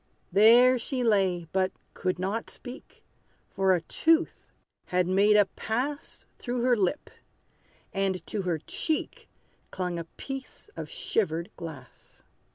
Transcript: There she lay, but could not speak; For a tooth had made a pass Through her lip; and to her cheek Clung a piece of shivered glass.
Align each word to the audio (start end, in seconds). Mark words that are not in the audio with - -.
There 0.31 0.79
she 0.79 1.03
lay, 1.03 1.45
but 1.51 1.71
could 1.93 2.17
not 2.17 2.49
speak; 2.49 3.03
For 3.51 3.75
a 3.75 3.81
tooth 3.81 4.51
had 4.85 5.05
made 5.05 5.37
a 5.37 5.45
pass 5.45 6.25
Through 6.39 6.61
her 6.63 6.75
lip; 6.75 7.11
and 7.93 8.25
to 8.25 8.41
her 8.41 8.57
cheek 8.57 9.29
Clung 9.69 9.99
a 9.99 10.05
piece 10.05 10.71
of 10.75 10.89
shivered 10.89 11.51
glass. 11.55 12.23